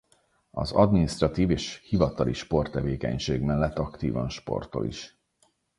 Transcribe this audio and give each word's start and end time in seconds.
Az 0.51 0.71
adminisztratív 0.71 1.49
és 1.51 1.81
hivatali 1.83 2.33
sporttevékenység 2.33 3.41
mellett 3.41 3.77
aktívan 3.77 4.29
sportol 4.29 4.85
is. 4.85 5.17